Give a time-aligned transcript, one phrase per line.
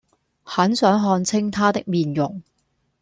[0.41, 2.41] 很想看清他的面容